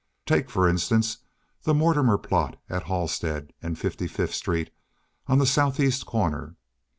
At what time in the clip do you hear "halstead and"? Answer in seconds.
2.85-3.77